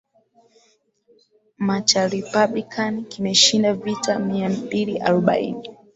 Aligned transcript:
ma 1.57 1.81
cha 1.81 2.07
republican 2.07 3.05
kimeshinda 3.05 3.73
viti 3.73 4.15
mia 4.15 4.49
mbili 4.49 4.97
arobaini 4.99 5.69